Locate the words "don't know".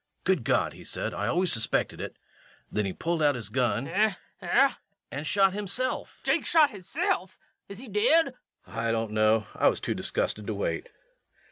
8.91-9.45